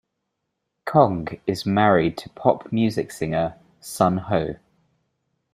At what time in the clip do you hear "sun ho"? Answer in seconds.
3.81-4.55